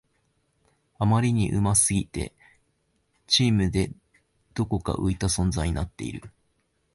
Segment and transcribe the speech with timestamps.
[0.97, 2.33] あまりに上手すぎて
[3.27, 3.91] チームで
[4.55, 6.23] どこか浮いた存在になっている